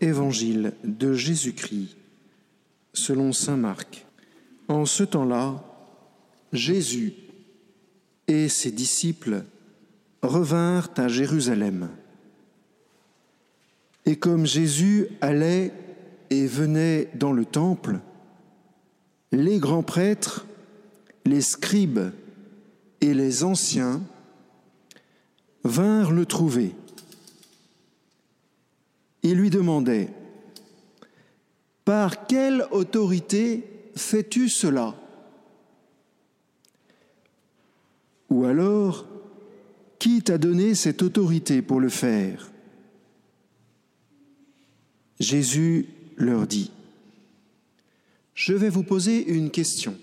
[0.00, 1.96] Évangile de Jésus-Christ
[2.92, 4.06] selon Saint Marc.
[4.68, 5.64] En ce temps-là,
[6.52, 7.14] Jésus
[8.26, 9.44] et ses disciples
[10.22, 11.90] revinrent à Jérusalem.
[14.04, 15.72] Et comme Jésus allait
[16.30, 18.00] et venait dans le temple,
[19.32, 20.46] les grands prêtres,
[21.24, 22.10] les scribes
[23.00, 24.02] et les anciens
[25.64, 26.74] vinrent le trouver.
[29.22, 30.08] Ils lui demandaient,
[31.84, 33.64] Par quelle autorité
[33.96, 34.94] fais-tu cela?
[38.30, 39.06] Ou alors,
[39.98, 42.50] qui t'a donné cette autorité pour le faire?
[45.18, 46.70] Jésus leur dit,
[48.34, 49.96] Je vais vous poser une question.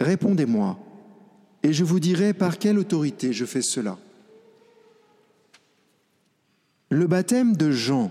[0.00, 0.78] Répondez-moi,
[1.62, 3.98] et je vous dirai par quelle autorité je fais cela.
[6.90, 8.10] Le baptême de Jean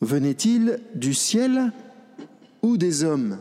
[0.00, 1.72] venait-il du ciel
[2.62, 3.38] ou des hommes?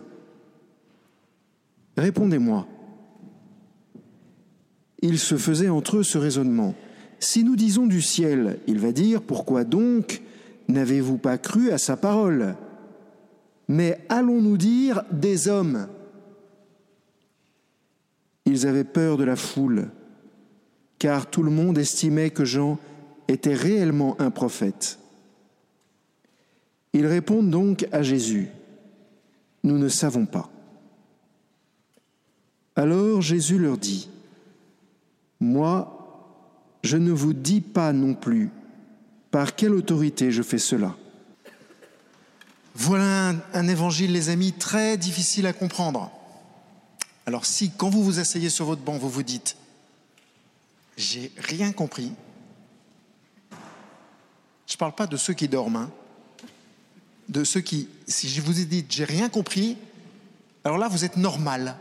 [1.98, 2.66] Répondez-moi.
[5.02, 6.76] Il se faisait entre eux ce raisonnement.
[7.20, 10.22] Si nous disons du ciel, il va dire, pourquoi donc
[10.70, 12.56] n'avez-vous pas cru à sa parole?
[13.68, 15.88] Mais allons-nous dire des hommes?
[18.46, 19.90] Ils avaient peur de la foule,
[21.00, 22.80] car tout le monde estimait que Jean
[23.28, 25.00] était réellement un prophète.
[26.94, 28.50] Ils répondent donc à Jésus,
[29.64, 30.50] Nous ne savons pas.
[32.76, 34.10] Alors Jésus leur dit,
[35.40, 35.94] Moi,
[36.84, 38.50] je ne vous dis pas non plus
[39.32, 40.96] par quelle autorité je fais cela.
[42.76, 46.12] Voilà un, évangile, les amis, très difficile à comprendre.
[47.26, 49.58] Alors si, quand vous vous asseyez sur votre banc, vous vous dites,
[50.98, 52.12] j'ai rien compris,
[54.74, 55.92] je ne parle pas de ceux qui dorment, hein.
[57.30, 59.78] de ceux qui, si je vous ai dit, j'ai rien compris,
[60.64, 61.78] alors là, vous êtes normal,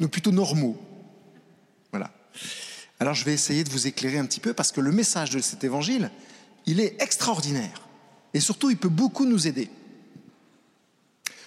[0.00, 0.76] nous plutôt normaux.
[1.92, 2.10] Voilà.
[2.98, 5.38] Alors je vais essayer de vous éclairer un petit peu parce que le message de
[5.38, 6.10] cet évangile,
[6.66, 7.82] il est extraordinaire.
[8.32, 9.70] Et surtout, il peut beaucoup nous aider.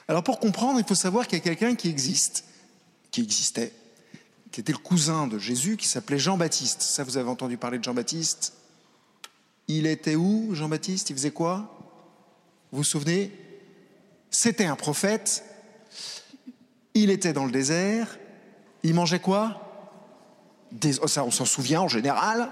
[0.07, 2.45] Alors pour comprendre, il faut savoir qu'il y a quelqu'un qui existe,
[3.11, 3.73] qui existait,
[4.53, 6.81] qui était le cousin de Jésus, qui s'appelait Jean-Baptiste.
[6.81, 8.53] Ça, vous avez entendu parler de Jean-Baptiste?
[9.67, 11.09] Il était où, Jean-Baptiste?
[11.09, 11.77] Il faisait quoi?
[12.71, 13.31] Vous vous souvenez?
[14.29, 15.43] C'était un prophète.
[16.93, 18.17] Il était dans le désert.
[18.83, 19.61] Il mangeait quoi?
[20.73, 22.49] Oh, on s'en souvient en général.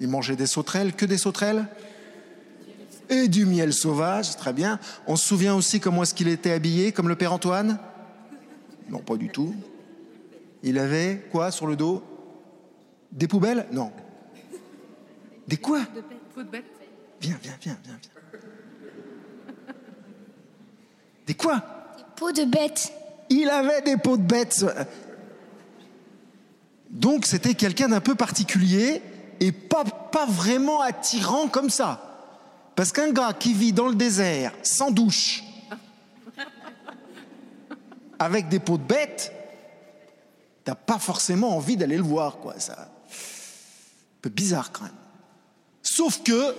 [0.00, 0.92] Il mangeait des sauterelles.
[0.94, 1.66] Que des sauterelles?
[3.10, 4.78] Et du miel sauvage, très bien.
[5.06, 7.78] On se souvient aussi comment est-ce qu'il était habillé, comme le Père Antoine?
[8.90, 9.54] Non, pas du tout.
[10.62, 12.02] Il avait quoi sur le dos?
[13.12, 13.66] Des poubelles?
[13.72, 13.92] Non.
[15.48, 15.80] Des quoi
[16.34, 16.64] Peau de bête.
[17.20, 19.74] Viens, viens, viens, viens, viens.
[21.26, 21.56] Des quoi
[21.96, 22.92] Des peaux de bête.
[23.30, 24.64] Il avait des peaux de bête.
[26.90, 29.02] Donc c'était quelqu'un d'un peu particulier
[29.40, 32.04] et pas, pas vraiment attirant comme ça.
[32.76, 35.42] Parce qu'un gars qui vit dans le désert, sans douche,
[38.18, 39.32] avec des peaux de bête,
[40.64, 42.58] t'as pas forcément envie d'aller le voir, quoi.
[42.58, 44.92] Ça, un peu bizarre quand même.
[45.98, 46.54] Sauf que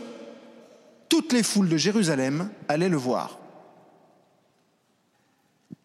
[1.08, 3.40] toutes les foules de Jérusalem allaient le voir.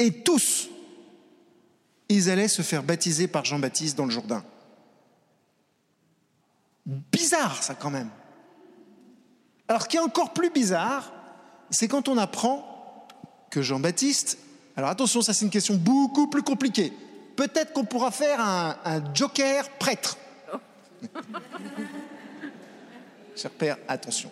[0.00, 0.68] Et tous,
[2.08, 4.42] ils allaient se faire baptiser par Jean-Baptiste dans le Jourdain.
[6.84, 8.10] Bizarre ça quand même.
[9.68, 11.12] Alors ce qui est encore plus bizarre,
[11.70, 13.06] c'est quand on apprend
[13.52, 14.36] que Jean-Baptiste,
[14.76, 16.92] alors attention, ça c'est une question beaucoup plus compliquée.
[17.36, 20.18] Peut-être qu'on pourra faire un, un joker prêtre.
[23.36, 24.30] Cher Père, attention.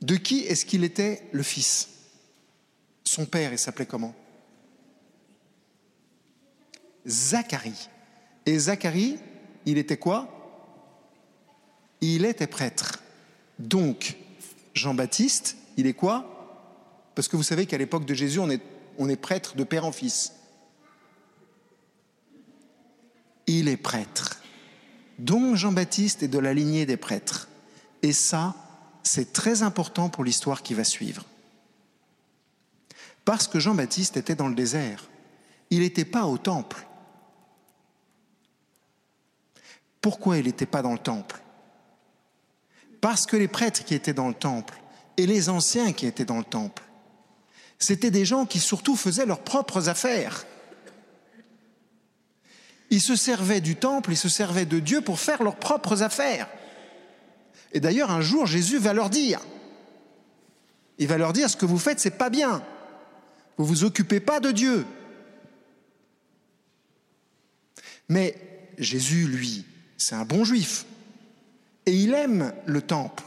[0.00, 1.88] De qui est-ce qu'il était le fils?
[3.04, 4.14] Son père, il s'appelait comment?
[7.06, 7.88] Zacharie.
[8.44, 9.18] Et Zacharie,
[9.64, 10.28] il était quoi?
[12.00, 13.02] Il était prêtre.
[13.58, 14.16] Donc,
[14.74, 16.32] Jean-Baptiste, il est quoi?
[17.14, 18.62] Parce que vous savez qu'à l'époque de Jésus, on est,
[18.98, 20.32] on est prêtre de père en fils.
[23.46, 24.42] Il est prêtre
[25.18, 27.48] dont Jean-Baptiste est de la lignée des prêtres.
[28.02, 28.54] Et ça,
[29.02, 31.24] c'est très important pour l'histoire qui va suivre.
[33.24, 35.08] Parce que Jean-Baptiste était dans le désert.
[35.70, 36.86] Il n'était pas au temple.
[40.00, 41.40] Pourquoi il n'était pas dans le temple?
[43.00, 44.80] Parce que les prêtres qui étaient dans le temple
[45.16, 46.82] et les anciens qui étaient dans le temple,
[47.78, 50.46] c'était des gens qui surtout faisaient leurs propres affaires.
[52.96, 56.48] Ils se servaient du temple, ils se servaient de Dieu pour faire leurs propres affaires.
[57.72, 59.38] Et d'ailleurs, un jour, Jésus va leur dire,
[60.96, 62.62] il va leur dire, ce que vous faites, c'est pas bien.
[63.58, 64.86] Vous vous occupez pas de Dieu.
[68.08, 68.34] Mais
[68.78, 69.66] Jésus, lui,
[69.98, 70.86] c'est un bon juif.
[71.84, 73.24] Et il aime le temple.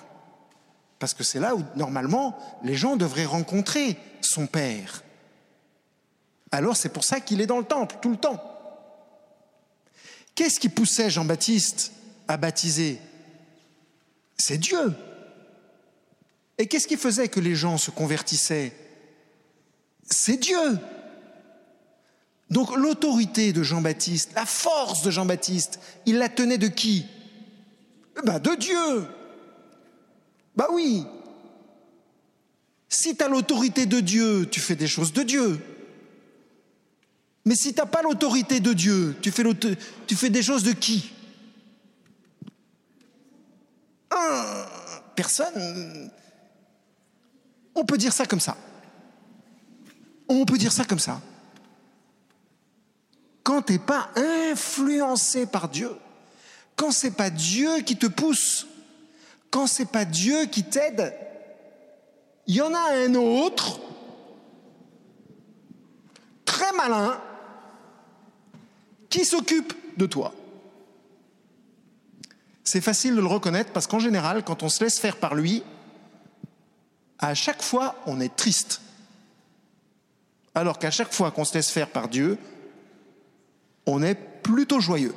[0.98, 5.04] Parce que c'est là où, normalement, les gens devraient rencontrer son Père.
[6.52, 8.59] Alors c'est pour ça qu'il est dans le temple tout le temps.
[10.40, 11.92] Qu'est-ce qui poussait Jean-Baptiste
[12.30, 12.98] à baptiser?
[14.38, 14.94] C'est Dieu.
[16.58, 18.72] Et qu'est-ce qui faisait que les gens se convertissaient?
[20.10, 20.80] C'est Dieu.
[22.50, 27.06] Donc l'autorité de Jean-Baptiste, la force de Jean-Baptiste, il la tenait de qui?
[28.24, 29.08] Ben De Dieu.
[30.56, 31.04] Bah oui.
[32.88, 35.60] Si tu as l'autorité de Dieu, tu fais des choses de Dieu.
[37.50, 41.12] Mais si tu n'as pas l'autorité de Dieu, tu fais, des choses de qui?
[45.16, 46.12] Personne.
[47.74, 48.56] On peut dire ça comme ça.
[50.28, 51.20] On peut dire ça comme ça.
[53.42, 54.12] Quand tu n'es pas
[54.52, 55.90] influencé par Dieu,
[56.76, 58.68] quand c'est pas Dieu qui te pousse,
[59.50, 61.16] quand c'est pas Dieu qui t'aide,
[62.46, 63.80] il y en a un autre,
[66.46, 67.20] très malin,
[69.10, 70.34] qui s'occupe de toi?
[72.64, 75.64] C'est facile de le reconnaître parce qu'en général, quand on se laisse faire par lui,
[77.18, 78.82] à chaque fois, on est triste.
[80.56, 82.38] Alors qu'à chaque fois qu'on se laisse faire par Dieu,
[83.86, 85.16] on est plutôt joyeux.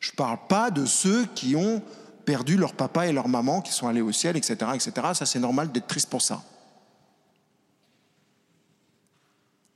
[0.00, 1.82] Je ne parle pas de ceux qui ont
[2.24, 4.56] perdu leur papa et leur maman, qui sont allés au ciel, etc.
[4.74, 4.92] etc.
[5.14, 6.42] Ça, c'est normal d'être triste pour ça.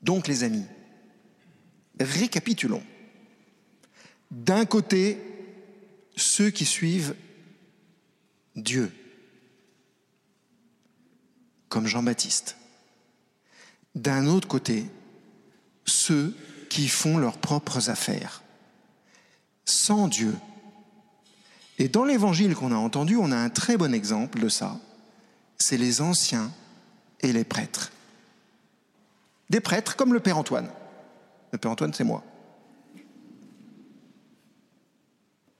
[0.02, 0.64] Donc, les amis,
[2.00, 2.82] récapitulons.
[4.30, 5.18] D'un côté,
[6.16, 7.14] ceux qui suivent
[8.56, 8.92] Dieu,
[11.68, 12.56] comme Jean-Baptiste.
[13.94, 14.86] D'un autre côté,
[15.86, 16.34] ceux
[16.68, 18.42] qui font leurs propres affaires,
[19.64, 20.34] sans Dieu.
[21.78, 24.78] Et dans l'évangile qu'on a entendu, on a un très bon exemple de ça.
[25.58, 26.52] C'est les anciens
[27.20, 27.92] et les prêtres.
[29.50, 30.70] Des prêtres comme le Père Antoine.
[31.52, 32.22] Le Père Antoine, c'est moi.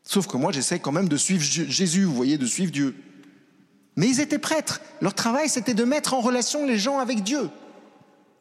[0.02, 2.96] Sauf que moi, j'essaie quand même de suivre Jésus, vous voyez, de suivre Dieu.
[3.96, 4.80] Mais ils étaient prêtres.
[5.00, 7.50] Leur travail, c'était de mettre en relation les gens avec Dieu.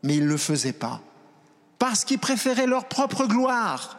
[0.03, 1.01] Mais ils ne le faisaient pas.
[1.79, 3.97] Parce qu'ils préféraient leur propre gloire.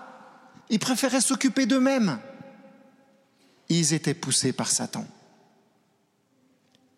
[0.71, 2.19] Ils préféraient s'occuper d'eux-mêmes.
[3.69, 5.07] Ils étaient poussés par Satan.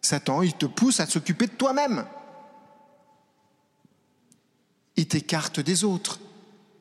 [0.02, 2.04] Satan, il te pousse à s'occuper de toi-même.
[4.96, 6.20] Il t'écarte des autres.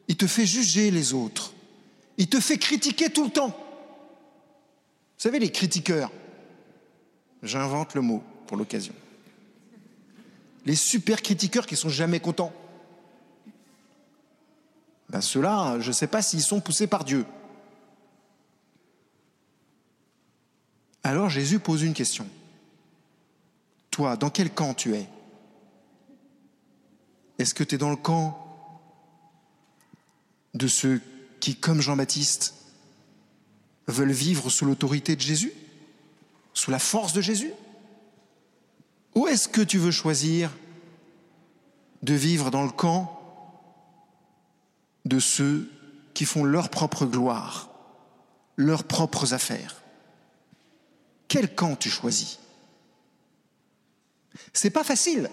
[0.09, 1.53] Il te fait juger les autres.
[2.17, 3.49] Il te fait critiquer tout le temps.
[3.49, 6.11] Vous savez, les critiqueurs,
[7.43, 8.93] j'invente le mot pour l'occasion.
[10.65, 12.51] Les super critiqueurs qui sont jamais contents.
[15.09, 17.25] Ben ceux-là, je ne sais pas s'ils sont poussés par Dieu.
[21.03, 22.27] Alors Jésus pose une question.
[23.91, 25.07] Toi, dans quel camp tu es?
[27.37, 28.48] Est-ce que tu es dans le camp
[30.53, 31.01] de ceux
[31.39, 32.55] qui, comme Jean-Baptiste,
[33.87, 35.53] veulent vivre sous l'autorité de Jésus,
[36.53, 37.51] sous la force de Jésus?
[39.15, 40.51] Ou est-ce que tu veux choisir
[42.03, 43.15] de vivre dans le camp
[45.05, 45.69] de ceux
[46.13, 47.69] qui font leur propre gloire,
[48.57, 49.81] leurs propres affaires?
[51.27, 52.39] Quel camp tu choisis?
[54.53, 55.29] C'est pas facile.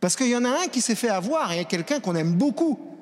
[0.00, 2.97] Parce qu'il y en a un qui s'est fait avoir et quelqu'un qu'on aime beaucoup.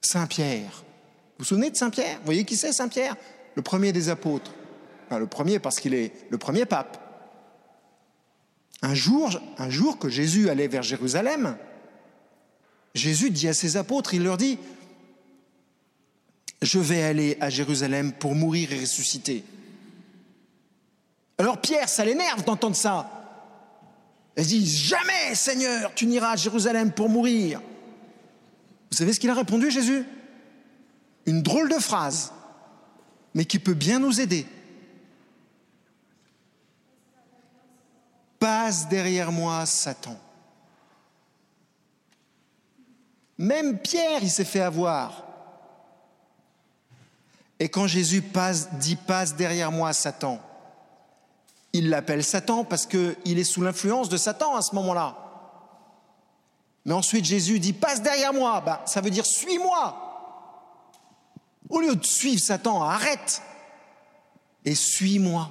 [0.00, 0.70] Saint-Pierre.
[0.72, 2.18] Vous vous souvenez de Saint-Pierre?
[2.18, 3.16] Vous voyez qui c'est Saint-Pierre?
[3.54, 4.52] Le premier des apôtres.
[5.10, 7.04] le premier parce qu'il est le premier pape.
[8.82, 11.56] Un jour, un jour que Jésus allait vers Jérusalem,
[12.94, 14.58] Jésus dit à ses apôtres, il leur dit,
[16.62, 19.44] je vais aller à Jérusalem pour mourir et ressusciter.
[21.38, 23.10] Alors Pierre, ça l'énerve d'entendre ça.
[24.36, 27.60] Il dit, jamais Seigneur, tu n'iras à Jérusalem pour mourir.
[28.90, 30.04] Vous savez ce qu'il a répondu, Jésus?
[31.26, 32.32] Une drôle de phrase,
[33.34, 34.46] mais qui peut bien nous aider.
[38.38, 40.18] Passe derrière moi, Satan.
[43.36, 45.24] Même Pierre, il s'est fait avoir.
[47.60, 48.22] Et quand Jésus
[48.74, 50.40] dit passe derrière moi, Satan,
[51.72, 55.27] il l'appelle Satan parce qu'il est sous l'influence de Satan à ce moment-là.
[56.88, 59.94] Mais ensuite Jésus dit passe derrière moi, bah, ça veut dire suis-moi.
[61.68, 63.42] Au lieu de suivre Satan, arrête
[64.64, 65.50] et suis-moi.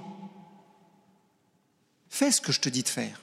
[2.10, 3.22] Fais ce que je te dis de faire.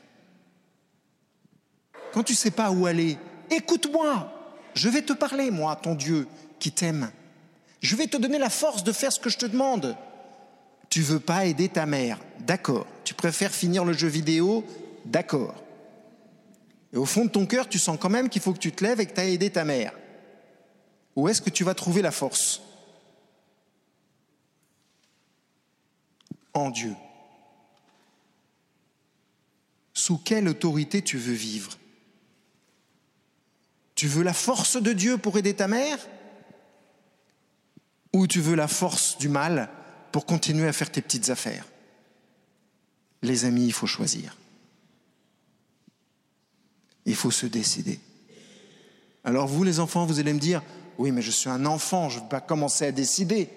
[2.13, 3.19] Quand tu ne sais pas où aller,
[3.51, 4.31] écoute-moi.
[4.75, 6.29] Je vais te parler, moi, ton Dieu
[6.61, 7.11] qui t'aime.
[7.81, 9.97] Je vais te donner la force de faire ce que je te demande.
[10.89, 12.87] Tu veux pas aider ta mère, d'accord.
[13.03, 14.65] Tu préfères finir le jeu vidéo,
[15.05, 15.64] d'accord.
[16.95, 18.85] Et au fond de ton cœur, tu sens quand même qu'il faut que tu te
[18.85, 19.93] lèves et que tu as aidé ta mère.
[21.17, 22.63] Où est-ce que tu vas trouver la force?
[26.53, 26.95] En Dieu.
[29.93, 31.77] Sous quelle autorité tu veux vivre?
[33.97, 35.99] Tu veux la force de Dieu pour aider ta mère?
[38.13, 39.69] Ou tu veux la force du mal
[40.13, 41.67] pour continuer à faire tes petites affaires?
[43.23, 44.37] Les amis, il faut choisir.
[47.07, 48.01] Il faut se décider.
[49.25, 50.63] Alors vous, les enfants, vous allez me dire,
[50.99, 53.49] oui, mais je suis un enfant, je ne veux pas commencer à décider.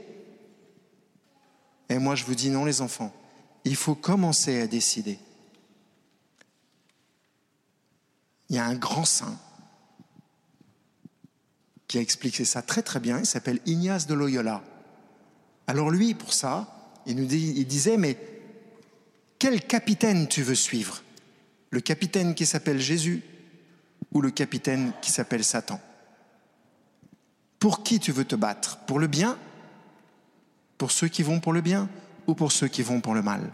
[1.90, 3.14] Et moi, je vous dis non, les enfants,
[3.64, 5.20] il faut commencer à décider.
[8.50, 9.38] Il y a un grand saint
[11.88, 14.64] qui a expliqué ça très très bien, il s'appelle Ignace de Loyola.
[15.68, 16.68] Alors lui, pour ça,
[17.06, 18.18] il nous dit, il disait, mais
[19.40, 21.04] quel capitaine tu veux suivre?
[21.70, 23.24] Le capitaine qui s'appelle Jésus
[24.12, 25.80] ou le capitaine qui s'appelle Satan.
[27.60, 28.78] Pour qui tu veux te battre?
[28.86, 29.38] Pour le bien?
[30.78, 31.90] Pour ceux qui vont pour le bien
[32.28, 33.52] ou pour ceux qui vont pour le mal?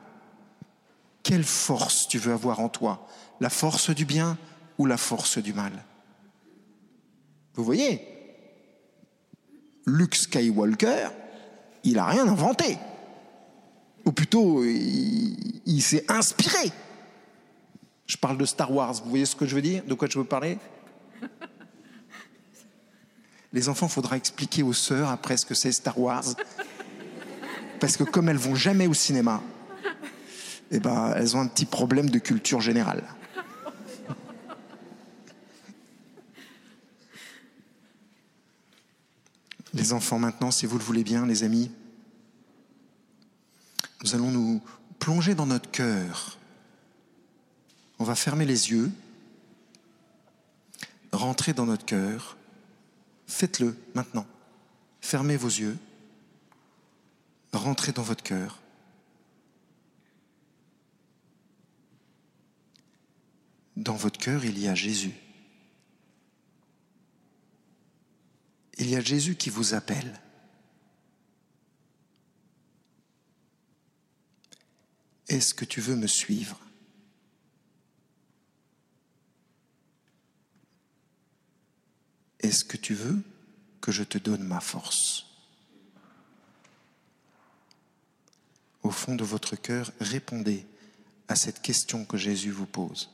[1.24, 3.08] Quelle force tu veux avoir en toi?
[3.40, 4.38] La force du bien
[4.78, 5.72] ou la force du mal?
[7.54, 8.02] Vous voyez?
[9.86, 11.10] Luke Skywalker,
[11.84, 12.78] il n'a rien inventé.
[14.06, 16.72] Ou plutôt, il, il s'est inspiré.
[18.14, 19.84] Je parle de Star Wars, vous voyez ce que je veux dire?
[19.86, 20.60] De quoi je veux parler?
[23.52, 26.24] Les enfants, faudra expliquer aux sœurs après ce que c'est Star Wars.
[27.80, 29.42] Parce que comme elles vont jamais au cinéma,
[30.70, 33.04] eh ben, elles ont un petit problème de culture générale.
[39.74, 41.72] Les enfants, maintenant, si vous le voulez bien, les amis,
[44.04, 44.62] nous allons nous
[45.00, 46.38] plonger dans notre cœur.
[48.00, 48.92] On va fermer les yeux,
[51.12, 52.38] rentrer dans notre cœur.
[53.28, 54.28] Faites-le maintenant.
[55.02, 55.78] Fermez vos yeux.
[57.54, 58.60] Rentrez dans votre cœur.
[63.76, 65.14] Dans votre cœur, il y a Jésus.
[68.78, 70.20] Il y a Jésus qui vous appelle.
[75.28, 76.60] Est-ce que tu veux me suivre?
[82.44, 83.24] Est-ce que tu veux
[83.82, 85.26] que je te donne ma force?
[88.84, 90.66] Au fond de votre cœur, répondez
[91.30, 93.10] à cette question que Jésus vous pose.